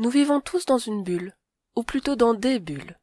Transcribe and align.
Nous 0.00 0.08
vivons 0.08 0.40
tous 0.40 0.64
dans 0.64 0.78
une 0.78 1.04
bulle, 1.04 1.36
ou 1.76 1.82
plutôt 1.82 2.16
dans 2.16 2.32
des 2.32 2.58
bulles. 2.58 2.98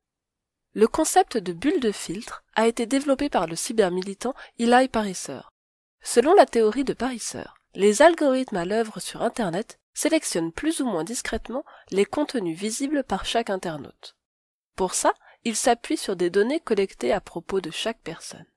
Le 0.73 0.87
concept 0.87 1.37
de 1.37 1.53
bulle 1.53 1.79
de 1.79 1.91
filtre 1.91 2.43
a 2.55 2.65
été 2.65 2.87
développé 2.87 3.29
par 3.29 3.45
le 3.45 3.55
cybermilitant 3.55 4.33
Eli 4.57 4.87
Pariser. 4.87 5.41
Selon 6.01 6.33
la 6.33 6.47
théorie 6.47 6.85
de 6.85 6.93
Pariser, 6.93 7.43
les 7.75 8.01
algorithmes 8.01 8.57
à 8.57 8.65
l'œuvre 8.65 8.99
sur 8.99 9.21
Internet 9.21 9.79
sélectionnent 9.93 10.51
plus 10.51 10.81
ou 10.81 10.87
moins 10.87 11.03
discrètement 11.03 11.63
les 11.91 12.03
contenus 12.03 12.57
visibles 12.57 13.03
par 13.03 13.25
chaque 13.25 13.51
internaute. 13.51 14.15
Pour 14.75 14.95
ça, 14.95 15.13
ils 15.43 15.55
s'appuient 15.55 15.97
sur 15.97 16.15
des 16.15 16.31
données 16.31 16.61
collectées 16.61 17.13
à 17.13 17.21
propos 17.21 17.61
de 17.61 17.69
chaque 17.69 18.01
personne. 18.01 18.47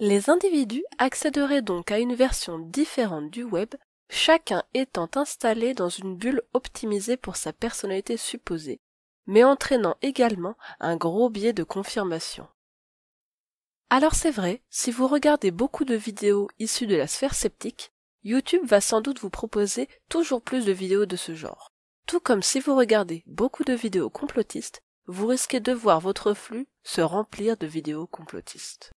Les 0.00 0.28
individus 0.28 0.84
accéderaient 0.98 1.62
donc 1.62 1.92
à 1.92 1.98
une 1.98 2.14
version 2.14 2.58
différente 2.58 3.30
du 3.30 3.42
web, 3.42 3.74
chacun 4.10 4.64
étant 4.74 5.08
installé 5.14 5.72
dans 5.72 5.88
une 5.88 6.16
bulle 6.16 6.42
optimisée 6.52 7.16
pour 7.16 7.36
sa 7.36 7.52
personnalité 7.52 8.16
supposée, 8.16 8.80
mais 9.26 9.44
entraînant 9.44 9.96
également 10.02 10.56
un 10.80 10.96
gros 10.96 11.30
biais 11.30 11.52
de 11.52 11.62
confirmation. 11.62 12.46
Alors 13.88 14.14
c'est 14.14 14.30
vrai, 14.30 14.62
si 14.68 14.90
vous 14.90 15.06
regardez 15.06 15.50
beaucoup 15.50 15.84
de 15.84 15.94
vidéos 15.94 16.48
issues 16.58 16.86
de 16.86 16.96
la 16.96 17.06
sphère 17.06 17.34
sceptique, 17.34 17.92
YouTube 18.22 18.64
va 18.64 18.80
sans 18.80 19.00
doute 19.00 19.20
vous 19.20 19.30
proposer 19.30 19.88
toujours 20.08 20.42
plus 20.42 20.66
de 20.66 20.72
vidéos 20.72 21.06
de 21.06 21.16
ce 21.16 21.34
genre. 21.34 21.72
Tout 22.06 22.20
comme 22.20 22.42
si 22.42 22.60
vous 22.60 22.74
regardez 22.74 23.22
beaucoup 23.26 23.64
de 23.64 23.72
vidéos 23.72 24.10
complotistes, 24.10 24.82
vous 25.06 25.26
risquez 25.26 25.60
de 25.60 25.72
voir 25.72 26.00
votre 26.00 26.34
flux 26.34 26.68
se 26.82 27.00
remplir 27.00 27.56
de 27.56 27.66
vidéos 27.66 28.06
complotistes. 28.06 28.92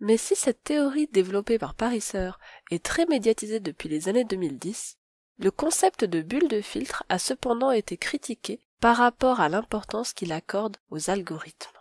Mais 0.00 0.16
si 0.16 0.34
cette 0.34 0.64
théorie 0.64 1.08
développée 1.08 1.58
par 1.58 1.74
Pariser 1.74 2.30
est 2.70 2.82
très 2.82 3.04
médiatisée 3.06 3.60
depuis 3.60 3.88
les 3.88 4.08
années 4.08 4.24
2010, 4.24 4.96
le 5.38 5.50
concept 5.50 6.04
de 6.04 6.22
bulle 6.22 6.48
de 6.48 6.62
filtre 6.62 7.04
a 7.08 7.18
cependant 7.18 7.70
été 7.70 7.96
critiqué 7.96 8.60
par 8.80 8.96
rapport 8.96 9.40
à 9.40 9.50
l'importance 9.50 10.14
qu'il 10.14 10.32
accorde 10.32 10.78
aux 10.90 11.10
algorithmes. 11.10 11.78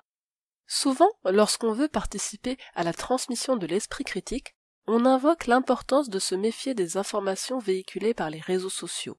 Souvent, 0.67 1.09
lorsqu'on 1.25 1.71
veut 1.71 1.87
participer 1.87 2.57
à 2.75 2.83
la 2.83 2.93
transmission 2.93 3.55
de 3.55 3.65
l'esprit 3.65 4.03
critique, 4.03 4.53
on 4.85 5.05
invoque 5.05 5.47
l'importance 5.47 6.09
de 6.09 6.19
se 6.19 6.35
méfier 6.35 6.73
des 6.73 6.97
informations 6.97 7.57
véhiculées 7.57 8.13
par 8.13 8.29
les 8.29 8.39
réseaux 8.39 8.69
sociaux, 8.69 9.17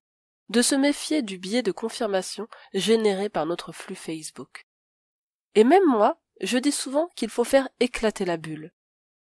de 0.48 0.62
se 0.62 0.74
méfier 0.74 1.22
du 1.22 1.38
biais 1.38 1.62
de 1.62 1.72
confirmation 1.72 2.48
généré 2.74 3.28
par 3.28 3.46
notre 3.46 3.72
flux 3.72 3.94
Facebook. 3.94 4.66
Et 5.54 5.64
même 5.64 5.86
moi, 5.86 6.20
je 6.40 6.58
dis 6.58 6.72
souvent 6.72 7.08
qu'il 7.16 7.30
faut 7.30 7.44
faire 7.44 7.68
éclater 7.80 8.24
la 8.24 8.36
bulle, 8.36 8.72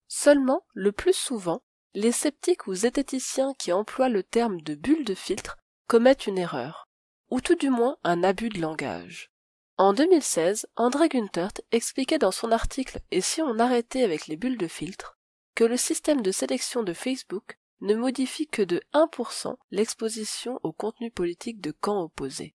Seulement, 0.08 0.66
le 0.74 0.92
plus 0.92 1.14
souvent, 1.14 1.62
les 1.94 2.12
sceptiques 2.12 2.68
ou 2.68 2.74
zététiciens 2.74 3.54
qui 3.58 3.72
emploient 3.72 4.10
le 4.10 4.24
terme 4.24 4.62
de 4.62 4.76
bulle 4.76 5.06
de 5.06 5.16
filtre 5.16 5.58
commettent 5.88 6.28
une 6.28 6.38
erreur, 6.38 6.88
ou 7.30 7.42
tout 7.42 7.56
du 7.56 7.70
moins 7.70 7.98
un 8.04 8.24
abus 8.24 8.50
de 8.50 8.60
langage. 8.60 9.32
En 9.78 9.94
2016, 9.94 10.68
André 10.76 11.10
Guntert 11.10 11.52
expliquait 11.72 12.18
dans 12.18 12.32
son 12.32 12.52
article 12.52 13.00
Et 13.12 13.22
si 13.22 13.42
on 13.42 13.60
arrêtait 13.60 14.04
avec 14.04 14.28
les 14.28 14.38
bulles 14.38 14.58
de 14.58 14.68
filtre 14.68 15.18
que 15.54 15.64
le 15.64 15.78
système 15.78 16.22
de 16.22 16.32
sélection 16.32 16.84
de 16.84 16.94
Facebook 16.94 17.58
ne 17.82 17.96
modifie 17.96 18.48
que 18.48 18.62
de 18.62 18.82
1% 18.94 19.56
l'exposition 19.72 20.60
au 20.64 20.72
contenu 20.72 21.12
politique 21.12 21.62
de 21.62 21.72
camps 21.72 22.04
opposés. 22.04 22.56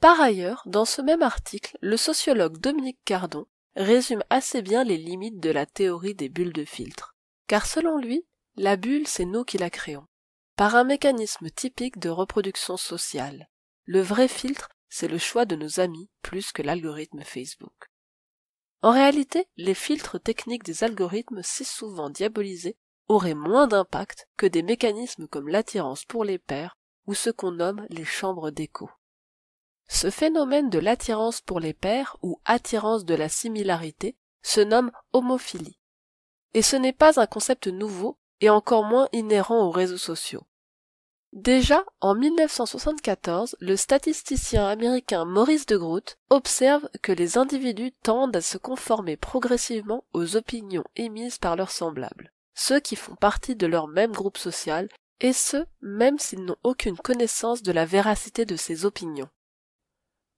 Par 0.00 0.20
ailleurs, 0.20 0.62
dans 0.66 0.86
ce 0.86 1.02
même 1.02 1.22
article, 1.22 1.76
le 1.80 1.96
sociologue 1.96 2.58
Dominique 2.58 3.00
Cardon 3.04 3.46
résume 3.76 4.24
assez 4.30 4.62
bien 4.62 4.84
les 4.84 4.96
limites 4.96 5.40
de 5.40 5.50
la 5.50 5.66
théorie 5.66 6.14
des 6.14 6.28
bulles 6.28 6.52
de 6.52 6.64
filtre. 6.64 7.14
Car 7.46 7.66
selon 7.66 7.98
lui, 7.98 8.26
la 8.56 8.76
bulle, 8.76 9.06
c'est 9.06 9.24
nous 9.24 9.44
qui 9.44 9.58
la 9.58 9.70
créons, 9.70 10.06
par 10.56 10.74
un 10.76 10.84
mécanisme 10.84 11.50
typique 11.50 11.98
de 11.98 12.08
reproduction 12.08 12.76
sociale. 12.76 13.48
Le 13.84 14.00
vrai 14.00 14.28
filtre, 14.28 14.68
c'est 14.88 15.08
le 15.08 15.18
choix 15.18 15.46
de 15.46 15.56
nos 15.56 15.80
amis 15.80 16.10
plus 16.22 16.52
que 16.52 16.62
l'algorithme 16.62 17.22
Facebook. 17.22 17.90
En 18.82 18.92
réalité, 18.92 19.46
les 19.56 19.74
filtres 19.74 20.20
techniques 20.20 20.64
des 20.64 20.84
algorithmes 20.84 21.42
si 21.42 21.64
souvent 21.64 22.10
diabolisés 22.10 22.76
auraient 23.08 23.34
moins 23.34 23.66
d'impact 23.66 24.28
que 24.36 24.46
des 24.46 24.62
mécanismes 24.62 25.28
comme 25.28 25.48
l'attirance 25.48 26.04
pour 26.04 26.24
les 26.24 26.38
pairs 26.38 26.76
ou 27.06 27.14
ce 27.14 27.30
qu'on 27.30 27.52
nomme 27.52 27.86
les 27.90 28.04
chambres 28.04 28.50
d'écho. 28.50 28.90
Ce 29.92 30.08
phénomène 30.08 30.70
de 30.70 30.78
l'attirance 30.78 31.40
pour 31.40 31.58
les 31.58 31.74
pairs 31.74 32.16
ou 32.22 32.40
attirance 32.44 33.04
de 33.04 33.14
la 33.14 33.28
similarité 33.28 34.16
se 34.40 34.60
nomme 34.60 34.92
homophilie. 35.12 35.80
Et 36.54 36.62
ce 36.62 36.76
n'est 36.76 36.92
pas 36.92 37.20
un 37.20 37.26
concept 37.26 37.66
nouveau 37.66 38.16
et 38.40 38.50
encore 38.50 38.84
moins 38.84 39.08
inhérent 39.12 39.66
aux 39.66 39.72
réseaux 39.72 39.98
sociaux. 39.98 40.44
Déjà, 41.32 41.84
en 42.00 42.14
1974, 42.14 43.56
le 43.58 43.76
statisticien 43.76 44.64
américain 44.64 45.24
Maurice 45.24 45.66
de 45.66 45.76
Groot 45.76 46.18
observe 46.30 46.88
que 47.02 47.12
les 47.12 47.36
individus 47.36 47.92
tendent 48.04 48.36
à 48.36 48.40
se 48.40 48.58
conformer 48.58 49.16
progressivement 49.16 50.04
aux 50.12 50.36
opinions 50.36 50.84
émises 50.94 51.38
par 51.38 51.56
leurs 51.56 51.72
semblables, 51.72 52.32
ceux 52.54 52.78
qui 52.78 52.94
font 52.94 53.16
partie 53.16 53.56
de 53.56 53.66
leur 53.66 53.88
même 53.88 54.12
groupe 54.12 54.38
social, 54.38 54.88
et 55.20 55.32
ce, 55.32 55.66
même 55.82 56.20
s'ils 56.20 56.44
n'ont 56.44 56.56
aucune 56.62 56.96
connaissance 56.96 57.62
de 57.62 57.72
la 57.72 57.84
véracité 57.84 58.44
de 58.44 58.56
ces 58.56 58.84
opinions. 58.84 59.28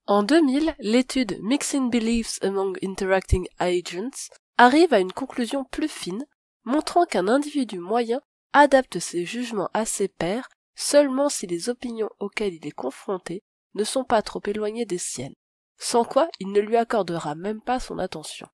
En 0.05 0.21
2000, 0.21 0.75
l'étude 0.79 1.37
Mixing 1.41 1.89
Beliefs 1.89 2.37
Among 2.41 2.77
Interacting 2.83 3.47
Agents 3.57 4.29
arrive 4.57 4.93
à 4.93 4.99
une 4.99 5.13
conclusion 5.13 5.63
plus 5.63 5.87
fine, 5.87 6.25
montrant 6.65 7.05
qu'un 7.05 7.29
individu 7.29 7.79
moyen 7.79 8.21
adapte 8.51 8.99
ses 8.99 9.25
jugements 9.25 9.69
à 9.73 9.85
ses 9.85 10.09
pairs 10.09 10.49
seulement 10.75 11.29
si 11.29 11.47
les 11.47 11.69
opinions 11.69 12.09
auxquelles 12.19 12.55
il 12.55 12.67
est 12.67 12.71
confronté 12.71 13.43
ne 13.75 13.85
sont 13.85 14.03
pas 14.03 14.21
trop 14.21 14.41
éloignées 14.45 14.85
des 14.85 14.97
siennes, 14.97 15.35
sans 15.77 16.03
quoi 16.03 16.27
il 16.41 16.51
ne 16.51 16.59
lui 16.59 16.75
accordera 16.75 17.33
même 17.35 17.61
pas 17.61 17.79
son 17.79 17.97
attention. 17.97 18.47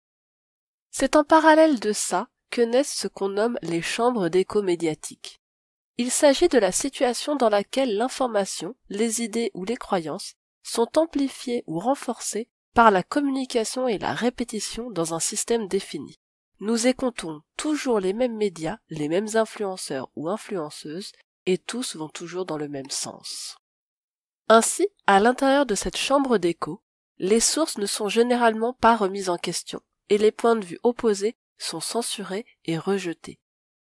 C'est 0.92 1.16
en 1.16 1.24
parallèle 1.24 1.80
de 1.80 1.94
ça 1.94 2.28
que 2.52 2.62
naissent 2.62 2.96
ce 2.96 3.08
qu'on 3.08 3.30
nomme 3.30 3.58
les 3.64 3.82
chambres 3.82 4.30
d'écho 4.30 4.62
médiatiques. 4.62 5.42
Il 5.98 6.12
s'agit 6.12 6.48
de 6.48 6.60
la 6.60 6.72
situation 6.72 7.36
dans 7.36 7.50
laquelle 7.50 7.98
l'information, 7.98 8.76
les 8.90 9.24
idées 9.24 9.50
ou 9.56 9.66
les 9.66 9.78
croyances 9.78 10.36
sont 10.70 10.98
amplifiés 10.98 11.64
ou 11.68 11.80
renforcés 11.80 12.48
par 12.74 12.92
la 12.92 13.04
communication 13.04 13.88
et 13.88 13.98
la 13.98 14.14
répétition 14.14 14.92
dans 14.92 15.14
un 15.14 15.20
système 15.20 15.68
défini. 15.68 16.20
Nous 16.60 16.88
écoutons 16.88 17.42
toujours 17.58 18.00
les 18.00 18.14
mêmes 18.14 18.38
médias, 18.38 18.78
les 18.90 19.10
mêmes 19.10 19.36
influenceurs 19.36 20.10
ou 20.16 20.30
influenceuses, 20.30 21.12
et 21.46 21.58
tous 21.58 21.96
vont 21.96 22.10
toujours 22.10 22.46
dans 22.46 22.58
le 22.58 22.68
même 22.68 22.90
sens. 22.90 23.58
Ainsi, 24.48 24.88
à 25.08 25.20
l'intérieur 25.20 25.66
de 25.66 25.76
cette 25.76 25.98
chambre 25.98 26.38
d'écho, 26.38 26.84
les 27.18 27.40
sources 27.40 27.78
ne 27.78 27.86
sont 27.86 28.10
généralement 28.10 28.74
pas 28.74 28.96
remises 28.96 29.30
en 29.30 29.38
question, 29.38 29.82
et 30.10 30.18
les 30.18 30.32
points 30.32 30.56
de 30.56 30.66
vue 30.66 30.80
opposés 30.84 31.36
sont 31.58 31.80
censurés 31.80 32.46
et 32.66 32.78
rejetés. 32.78 33.40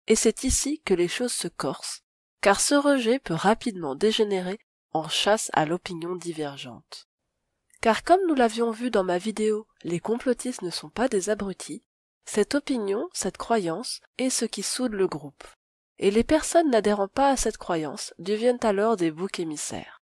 Et 0.06 0.16
c'est 0.16 0.44
ici 0.44 0.80
que 0.84 0.94
les 0.94 1.08
choses 1.08 1.32
se 1.32 1.48
corsent, 1.48 2.02
car 2.40 2.60
ce 2.60 2.74
rejet 2.74 3.18
peut 3.18 3.34
rapidement 3.34 3.94
dégénérer 3.94 4.58
en 4.94 5.08
chasse 5.08 5.50
à 5.52 5.66
l'opinion 5.66 6.16
divergente. 6.16 7.08
Car 7.80 8.02
comme 8.02 8.26
nous 8.26 8.34
l'avions 8.34 8.70
vu 8.70 8.90
dans 8.90 9.04
ma 9.04 9.18
vidéo, 9.18 9.66
les 9.82 10.00
complotistes 10.00 10.62
ne 10.62 10.70
sont 10.70 10.88
pas 10.88 11.08
des 11.08 11.28
abrutis, 11.28 11.82
cette 12.24 12.54
opinion, 12.54 13.08
cette 13.12 13.36
croyance, 13.36 14.00
est 14.16 14.30
ce 14.30 14.46
qui 14.46 14.62
soude 14.62 14.94
le 14.94 15.06
groupe. 15.06 15.44
Et 15.98 16.10
les 16.10 16.24
personnes 16.24 16.70
n'adhérant 16.70 17.08
pas 17.08 17.28
à 17.28 17.36
cette 17.36 17.58
croyance 17.58 18.14
deviennent 18.18 18.58
alors 18.62 18.96
des 18.96 19.10
boucs 19.10 19.38
émissaires. 19.38 20.00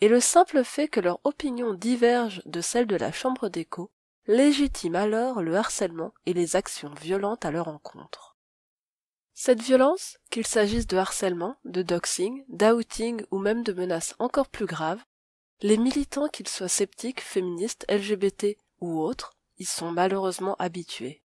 Et 0.00 0.08
le 0.08 0.20
simple 0.20 0.62
fait 0.62 0.88
que 0.88 1.00
leur 1.00 1.18
opinion 1.24 1.74
diverge 1.74 2.42
de 2.44 2.60
celle 2.60 2.86
de 2.86 2.96
la 2.96 3.10
chambre 3.10 3.48
d'écho 3.48 3.90
légitime 4.26 4.94
alors 4.94 5.42
le 5.42 5.56
harcèlement 5.56 6.12
et 6.26 6.34
les 6.34 6.54
actions 6.54 6.92
violentes 7.00 7.46
à 7.46 7.50
leur 7.50 7.68
encontre. 7.68 8.27
Cette 9.40 9.62
violence, 9.62 10.18
qu'il 10.30 10.44
s'agisse 10.44 10.88
de 10.88 10.96
harcèlement, 10.96 11.54
de 11.64 11.82
doxing, 11.82 12.44
d'outing 12.48 13.24
ou 13.30 13.38
même 13.38 13.62
de 13.62 13.72
menaces 13.72 14.16
encore 14.18 14.48
plus 14.48 14.66
graves, 14.66 15.04
les 15.60 15.76
militants 15.76 16.26
qu'ils 16.26 16.48
soient 16.48 16.66
sceptiques, 16.66 17.20
féministes, 17.20 17.86
LGBT 17.88 18.58
ou 18.80 19.00
autres, 19.00 19.36
y 19.60 19.64
sont 19.64 19.92
malheureusement 19.92 20.56
habitués. 20.56 21.22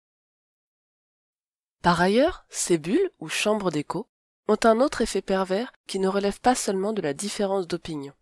Par 1.82 2.00
ailleurs, 2.00 2.46
ces 2.50 2.78
bulles 2.78 3.10
ou 3.20 3.30
chambres 3.30 3.72
d'écho 3.72 4.08
ont 4.48 4.60
un 4.64 4.80
autre 4.80 5.02
effet 5.02 5.24
pervers 5.24 5.74
qui 5.88 5.98
ne 5.98 6.08
relève 6.08 6.40
pas 6.40 6.54
seulement 6.54 6.94
de 6.94 7.02
la 7.02 7.16
différence 7.16 7.68
d'opinion. 7.68 8.14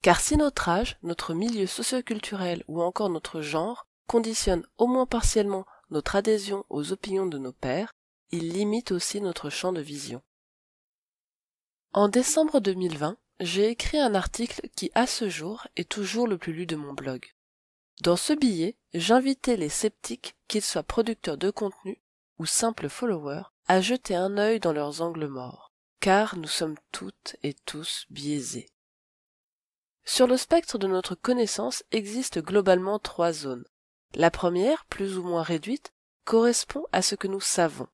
Car 0.00 0.20
si 0.20 0.36
notre 0.36 0.68
âge, 0.68 0.96
notre 1.02 1.34
milieu 1.34 1.66
socioculturel 1.66 2.62
ou 2.68 2.80
encore 2.82 3.10
notre 3.10 3.40
genre 3.40 3.88
conditionne 4.06 4.64
au 4.76 4.86
moins 4.86 5.06
partiellement 5.06 5.66
notre 5.90 6.14
adhésion 6.14 6.64
aux 6.70 6.92
opinions 6.92 7.26
de 7.26 7.38
nos 7.38 7.52
pairs, 7.52 7.96
il 8.30 8.52
limite 8.52 8.92
aussi 8.92 9.20
notre 9.20 9.50
champ 9.50 9.72
de 9.72 9.80
vision. 9.80 10.22
En 11.92 12.08
décembre 12.08 12.60
2020, 12.60 13.16
j'ai 13.40 13.68
écrit 13.68 13.98
un 13.98 14.14
article 14.14 14.68
qui 14.76 14.90
à 14.94 15.06
ce 15.06 15.28
jour 15.28 15.66
est 15.76 15.88
toujours 15.88 16.26
le 16.26 16.38
plus 16.38 16.52
lu 16.52 16.66
de 16.66 16.76
mon 16.76 16.92
blog. 16.92 17.34
Dans 18.02 18.16
ce 18.16 18.32
billet, 18.32 18.76
j'invitais 18.94 19.56
les 19.56 19.68
sceptiques, 19.68 20.36
qu'ils 20.46 20.62
soient 20.62 20.82
producteurs 20.82 21.38
de 21.38 21.50
contenu 21.50 22.00
ou 22.38 22.46
simples 22.46 22.88
followers, 22.88 23.42
à 23.66 23.80
jeter 23.80 24.14
un 24.14 24.38
œil 24.38 24.60
dans 24.60 24.72
leurs 24.72 25.02
angles 25.02 25.26
morts, 25.26 25.72
car 26.00 26.36
nous 26.36 26.48
sommes 26.48 26.76
toutes 26.92 27.36
et 27.42 27.54
tous 27.54 28.06
biaisés. 28.10 28.68
Sur 30.04 30.26
le 30.26 30.36
spectre 30.36 30.78
de 30.78 30.86
notre 30.86 31.14
connaissance 31.14 31.82
existent 31.90 32.40
globalement 32.40 32.98
trois 32.98 33.32
zones. 33.32 33.64
La 34.14 34.30
première, 34.30 34.86
plus 34.86 35.18
ou 35.18 35.22
moins 35.22 35.42
réduite, 35.42 35.92
correspond 36.24 36.86
à 36.92 37.02
ce 37.02 37.14
que 37.14 37.26
nous 37.26 37.40
savons. 37.40 37.88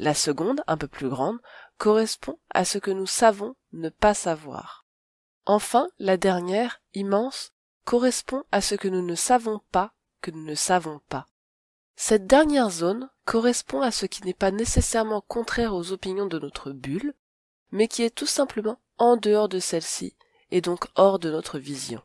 La 0.00 0.14
seconde, 0.14 0.62
un 0.66 0.78
peu 0.78 0.88
plus 0.88 1.10
grande, 1.10 1.38
correspond 1.76 2.38
à 2.48 2.64
ce 2.64 2.78
que 2.78 2.90
nous 2.90 3.04
savons 3.04 3.54
ne 3.72 3.90
pas 3.90 4.14
savoir. 4.14 4.86
Enfin, 5.44 5.90
la 5.98 6.16
dernière, 6.16 6.80
immense, 6.94 7.52
correspond 7.84 8.42
à 8.50 8.62
ce 8.62 8.74
que 8.74 8.88
nous 8.88 9.04
ne 9.04 9.14
savons 9.14 9.60
pas 9.72 9.92
que 10.22 10.30
nous 10.30 10.42
ne 10.42 10.54
savons 10.54 11.02
pas. 11.10 11.26
Cette 11.96 12.26
dernière 12.26 12.70
zone 12.70 13.10
correspond 13.26 13.82
à 13.82 13.90
ce 13.90 14.06
qui 14.06 14.24
n'est 14.24 14.32
pas 14.32 14.50
nécessairement 14.50 15.20
contraire 15.20 15.74
aux 15.74 15.92
opinions 15.92 16.26
de 16.26 16.38
notre 16.38 16.72
bulle, 16.72 17.12
mais 17.70 17.86
qui 17.86 18.02
est 18.02 18.14
tout 18.14 18.24
simplement 18.24 18.80
en 18.96 19.18
dehors 19.18 19.50
de 19.50 19.58
celle-ci 19.58 20.16
et 20.50 20.62
donc 20.62 20.86
hors 20.94 21.18
de 21.18 21.30
notre 21.30 21.58
vision. 21.58 22.00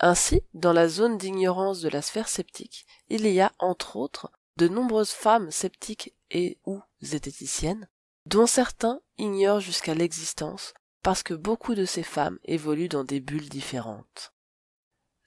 Ainsi, 0.00 0.42
dans 0.52 0.74
la 0.74 0.86
zone 0.86 1.16
d'ignorance 1.16 1.80
de 1.80 1.88
la 1.88 2.02
sphère 2.02 2.28
sceptique, 2.28 2.84
il 3.08 3.26
y 3.26 3.40
a, 3.40 3.52
entre 3.58 3.96
autres, 3.96 4.30
de 4.58 4.68
nombreuses 4.68 5.12
femmes 5.12 5.50
sceptiques 5.50 6.12
et 6.30 6.58
ou 6.64 6.80
zététiciennes, 7.00 7.88
dont 8.26 8.46
certains 8.46 9.00
ignorent 9.18 9.60
jusqu'à 9.60 9.94
l'existence 9.94 10.74
parce 11.02 11.22
que 11.22 11.34
beaucoup 11.34 11.74
de 11.74 11.84
ces 11.84 12.02
femmes 12.02 12.38
évoluent 12.44 12.88
dans 12.88 13.04
des 13.04 13.20
bulles 13.20 13.48
différentes. 13.48 14.32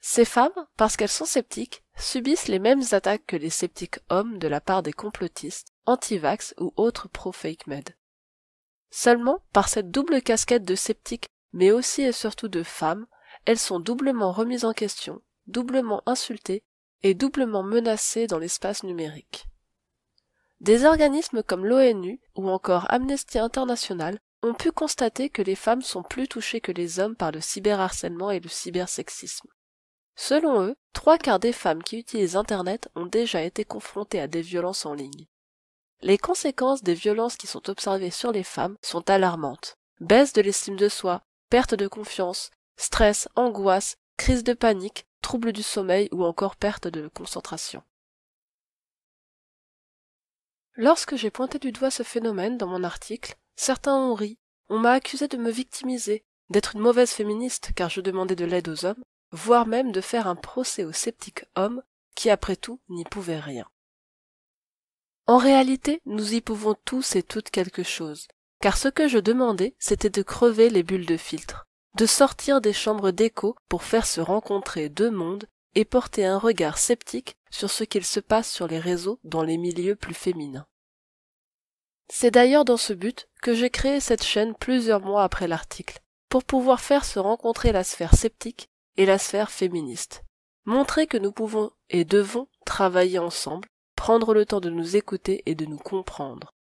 Ces 0.00 0.24
femmes, 0.24 0.66
parce 0.76 0.96
qu'elles 0.96 1.08
sont 1.08 1.24
sceptiques, 1.24 1.82
subissent 1.96 2.48
les 2.48 2.58
mêmes 2.58 2.82
attaques 2.92 3.26
que 3.26 3.36
les 3.36 3.50
sceptiques 3.50 4.00
hommes 4.08 4.38
de 4.38 4.48
la 4.48 4.60
part 4.60 4.82
des 4.82 4.92
complotistes, 4.92 5.68
anti-vax 5.86 6.54
ou 6.58 6.72
autres 6.76 7.08
pro-fake 7.08 7.66
med. 7.66 7.96
Seulement, 8.90 9.42
par 9.52 9.68
cette 9.68 9.90
double 9.90 10.22
casquette 10.22 10.64
de 10.64 10.74
sceptiques, 10.74 11.28
mais 11.52 11.70
aussi 11.70 12.02
et 12.02 12.12
surtout 12.12 12.48
de 12.48 12.62
femmes, 12.62 13.06
elles 13.44 13.58
sont 13.58 13.80
doublement 13.80 14.32
remises 14.32 14.64
en 14.64 14.72
question, 14.72 15.22
doublement 15.46 16.02
insultées 16.06 16.62
et 17.02 17.14
doublement 17.14 17.62
menacées 17.62 18.26
dans 18.26 18.38
l'espace 18.38 18.82
numérique. 18.82 19.46
Des 20.62 20.84
organismes 20.84 21.42
comme 21.42 21.66
l'ONU 21.66 22.20
ou 22.36 22.48
encore 22.48 22.86
Amnesty 22.88 23.40
International 23.40 24.16
ont 24.44 24.54
pu 24.54 24.70
constater 24.70 25.28
que 25.28 25.42
les 25.42 25.56
femmes 25.56 25.82
sont 25.82 26.04
plus 26.04 26.28
touchées 26.28 26.60
que 26.60 26.70
les 26.70 27.00
hommes 27.00 27.16
par 27.16 27.32
le 27.32 27.40
cyberharcèlement 27.40 28.30
et 28.30 28.38
le 28.38 28.48
cybersexisme. 28.48 29.48
Selon 30.14 30.62
eux, 30.62 30.76
trois 30.92 31.18
quarts 31.18 31.40
des 31.40 31.52
femmes 31.52 31.82
qui 31.82 31.98
utilisent 31.98 32.36
Internet 32.36 32.88
ont 32.94 33.06
déjà 33.06 33.42
été 33.42 33.64
confrontées 33.64 34.20
à 34.20 34.28
des 34.28 34.40
violences 34.40 34.86
en 34.86 34.94
ligne. 34.94 35.26
Les 36.00 36.16
conséquences 36.16 36.84
des 36.84 36.94
violences 36.94 37.36
qui 37.36 37.48
sont 37.48 37.68
observées 37.68 38.12
sur 38.12 38.30
les 38.30 38.44
femmes 38.44 38.76
sont 38.82 39.10
alarmantes. 39.10 39.74
Baisse 39.98 40.32
de 40.32 40.42
l'estime 40.42 40.76
de 40.76 40.88
soi, 40.88 41.22
perte 41.50 41.74
de 41.74 41.88
confiance, 41.88 42.52
stress, 42.76 43.28
angoisse, 43.34 43.96
crise 44.16 44.44
de 44.44 44.52
panique, 44.52 45.06
troubles 45.22 45.52
du 45.52 45.64
sommeil 45.64 46.08
ou 46.12 46.24
encore 46.24 46.54
perte 46.54 46.86
de 46.86 47.08
concentration. 47.08 47.82
Lorsque 50.76 51.16
j'ai 51.16 51.30
pointé 51.30 51.58
du 51.58 51.70
doigt 51.70 51.90
ce 51.90 52.02
phénomène 52.02 52.56
dans 52.56 52.66
mon 52.66 52.82
article, 52.82 53.36
certains 53.56 53.94
ont 53.94 54.14
ri, 54.14 54.38
on 54.68 54.78
m'a 54.78 54.92
accusé 54.92 55.28
de 55.28 55.36
me 55.36 55.50
victimiser, 55.50 56.24
d'être 56.48 56.76
une 56.76 56.82
mauvaise 56.82 57.10
féministe 57.10 57.72
car 57.74 57.90
je 57.90 58.00
demandais 58.00 58.36
de 58.36 58.44
l'aide 58.44 58.68
aux 58.68 58.84
hommes, 58.84 59.02
voire 59.32 59.66
même 59.66 59.92
de 59.92 60.00
faire 60.00 60.26
un 60.26 60.36
procès 60.36 60.84
aux 60.84 60.92
sceptiques 60.92 61.44
hommes 61.56 61.82
qui 62.14 62.30
après 62.30 62.56
tout 62.56 62.80
n'y 62.88 63.04
pouvaient 63.04 63.40
rien. 63.40 63.66
En 65.26 65.36
réalité, 65.36 66.00
nous 66.04 66.34
y 66.34 66.40
pouvons 66.40 66.74
tous 66.84 67.16
et 67.16 67.22
toutes 67.22 67.50
quelque 67.50 67.82
chose, 67.82 68.26
car 68.60 68.76
ce 68.76 68.88
que 68.88 69.08
je 69.08 69.18
demandais, 69.18 69.74
c'était 69.78 70.10
de 70.10 70.22
crever 70.22 70.68
les 70.68 70.82
bulles 70.82 71.06
de 71.06 71.16
filtre, 71.16 71.66
de 71.96 72.06
sortir 72.06 72.60
des 72.60 72.72
chambres 72.72 73.10
d'écho 73.10 73.56
pour 73.68 73.82
faire 73.82 74.06
se 74.06 74.20
rencontrer 74.20 74.88
deux 74.88 75.10
mondes 75.10 75.46
et 75.74 75.84
porter 75.84 76.24
un 76.24 76.38
regard 76.38 76.78
sceptique 76.78 77.36
sur 77.50 77.70
ce 77.70 77.84
qu'il 77.84 78.04
se 78.04 78.20
passe 78.20 78.50
sur 78.50 78.66
les 78.66 78.78
réseaux 78.78 79.18
dans 79.24 79.42
les 79.42 79.58
milieux 79.58 79.96
plus 79.96 80.14
féminins. 80.14 80.66
C'est 82.08 82.30
d'ailleurs 82.30 82.64
dans 82.64 82.76
ce 82.76 82.92
but 82.92 83.28
que 83.40 83.54
j'ai 83.54 83.70
créé 83.70 84.00
cette 84.00 84.22
chaîne 84.22 84.54
plusieurs 84.54 85.00
mois 85.00 85.24
après 85.24 85.48
l'article, 85.48 86.00
pour 86.28 86.44
pouvoir 86.44 86.80
faire 86.80 87.04
se 87.04 87.18
rencontrer 87.18 87.72
la 87.72 87.84
sphère 87.84 88.14
sceptique 88.14 88.68
et 88.96 89.06
la 89.06 89.18
sphère 89.18 89.50
féministe. 89.50 90.22
Montrer 90.64 91.06
que 91.06 91.16
nous 91.16 91.32
pouvons 91.32 91.70
et 91.88 92.04
devons 92.04 92.48
travailler 92.64 93.18
ensemble, 93.18 93.68
prendre 93.96 94.34
le 94.34 94.46
temps 94.46 94.60
de 94.60 94.70
nous 94.70 94.96
écouter 94.96 95.42
et 95.46 95.54
de 95.54 95.64
nous 95.64 95.78
comprendre. 95.78 96.52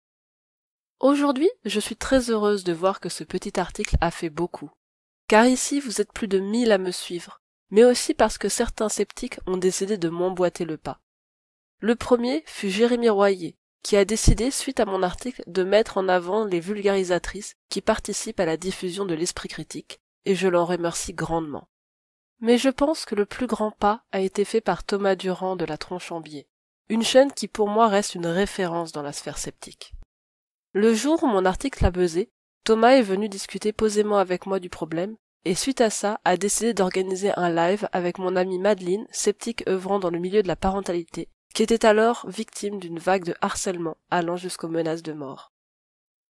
Aujourd'hui, 1.01 1.51
je 1.65 1.81
suis 1.81 1.97
très 1.97 2.31
heureuse 2.31 2.63
de 2.65 2.73
voir 2.73 3.01
que 3.01 3.09
ce 3.09 3.25
petit 3.25 3.59
article 3.59 3.97
a 4.01 4.11
fait 4.11 4.31
beaucoup. 4.31 4.71
Car 5.29 5.47
ici, 5.47 5.81
vous 5.81 6.01
êtes 6.01 6.13
plus 6.13 6.29
de 6.29 6.39
mille 6.39 6.73
à 6.73 6.79
me 6.79 6.91
suivre, 6.91 7.40
mais 7.71 7.85
aussi 7.85 8.15
parce 8.15 8.39
que 8.39 8.49
certains 8.49 8.89
sceptiques 8.89 9.39
ont 9.47 9.57
décidé 9.57 9.99
de 9.99 10.09
m'emboîter 10.09 10.65
le 10.65 10.77
pas. 10.77 11.01
Le 11.81 11.95
premier 11.97 12.43
fut 12.47 12.71
Jérémy 12.71 13.09
Royer, 13.09 13.57
qui 13.83 13.97
a 13.97 14.05
décidé, 14.05 14.51
suite 14.51 14.81
à 14.81 14.85
mon 14.85 15.03
article, 15.03 15.43
de 15.47 15.65
mettre 15.65 15.97
en 15.97 16.09
avant 16.09 16.45
les 16.45 16.61
vulgarisatrices 16.61 17.57
qui 17.69 17.81
participent 17.81 18.41
à 18.41 18.45
la 18.45 18.57
diffusion 18.57 19.07
de 19.07 19.15
l'esprit 19.15 19.49
critique, 19.49 20.01
et 20.25 20.35
je 20.35 20.49
l'en 20.49 20.65
remercie 20.65 21.15
grandement. 21.15 21.69
Mais 22.41 22.59
je 22.59 22.69
pense 22.69 23.05
que 23.05 23.15
le 23.15 23.27
plus 23.27 23.47
grand 23.47 23.71
pas 23.71 24.05
a 24.13 24.21
été 24.21 24.45
fait 24.45 24.61
par 24.61 24.85
Thomas 24.85 25.15
Durand 25.15 25.57
de 25.57 25.65
la 25.65 25.79
Tronchambier, 25.79 26.49
une 26.89 27.03
chaîne 27.03 27.33
qui 27.33 27.49
pour 27.49 27.69
moi 27.69 27.89
reste 27.89 28.15
une 28.15 28.27
référence 28.27 28.93
dans 28.93 29.03
la 29.03 29.13
sphère 29.13 29.39
sceptique. 29.39 29.93
Le 30.73 30.95
jour 30.95 31.23
où 31.23 31.27
mon 31.27 31.45
article 31.45 31.85
a 31.85 31.91
buzzé, 31.91 32.31
Thomas 32.65 32.91
est 32.91 33.03
venu 33.03 33.29
discuter 33.29 33.73
posément 33.73 34.19
avec 34.19 34.47
moi 34.47 34.61
du 34.61 34.69
problème, 34.69 35.17
et 35.45 35.55
suite 35.55 35.81
à 35.81 35.91
ça 35.91 36.21
a 36.25 36.37
décidé 36.37 36.75
d'organiser 36.75 37.33
un 37.37 37.51
live 37.51 37.89
avec 37.93 38.19
mon 38.19 38.37
amie 38.37 38.59
Madeleine, 38.59 39.07
sceptique 39.11 39.67
œuvrant 39.69 39.99
dans 39.99 40.11
le 40.11 40.19
milieu 40.19 40.43
de 40.43 40.49
la 40.49 40.57
parentalité, 40.57 41.29
qui 41.55 41.63
était 41.63 41.87
alors 41.87 42.25
victime 42.29 42.79
d'une 42.79 42.99
vague 42.99 43.25
de 43.25 43.35
harcèlement 43.41 43.97
allant 44.11 44.37
jusqu'aux 44.37 44.69
menaces 44.69 45.03
de 45.03 45.13
mort. 45.13 45.53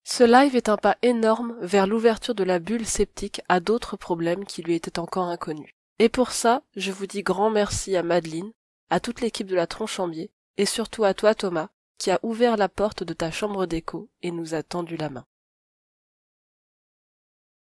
Ce 0.05 0.25
live 0.25 0.57
est 0.57 0.69
un 0.69 0.77
pas 0.77 0.97
énorme 1.03 1.57
vers 1.61 1.87
l'ouverture 1.87 2.35
de 2.35 2.45
la 2.45 2.59
bulle 2.59 2.87
sceptique 2.87 3.43
à 3.49 3.61
d'autres 3.61 3.97
problèmes 3.97 4.45
qui 4.45 4.63
lui 4.63 4.75
étaient 4.75 4.99
encore 4.99 5.29
inconnus. 5.29 5.75
Et 5.99 6.09
pour 6.09 6.31
ça, 6.31 6.63
je 6.77 6.91
vous 6.91 7.07
dis 7.07 7.23
grand 7.23 7.51
merci 7.51 7.97
à 7.97 8.03
Madeleine, 8.03 8.53
à 8.89 9.01
toute 9.01 9.21
l'équipe 9.21 9.47
de 9.47 9.57
la 9.57 9.67
Tronchambier, 9.67 10.31
et 10.57 10.67
surtout 10.67 11.05
à 11.05 11.15
toi 11.15 11.35
Thomas, 11.35 11.69
qui 11.99 12.11
a 12.11 12.19
ouvert 12.23 12.57
la 12.57 12.69
porte 12.69 13.05
de 13.05 13.13
ta 13.13 13.31
chambre 13.31 13.67
d'écho 13.67 14.09
et 14.23 14.31
nous 14.31 14.55
a 14.55 14.63
tendu 14.63 14.97
la 14.97 15.11
main. 15.11 15.27